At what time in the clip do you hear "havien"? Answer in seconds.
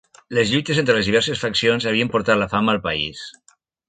1.91-2.09